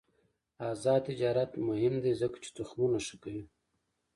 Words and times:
آزاد 0.69 1.01
تجارت 1.09 1.51
مهم 1.67 1.95
دی 2.03 2.13
ځکه 2.21 2.37
چې 2.43 2.49
تخمونه 2.57 2.97
ښه 3.05 3.15
کوي. 3.23 3.45